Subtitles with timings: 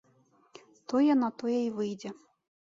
[0.89, 2.09] Тое на тое й выйдзе.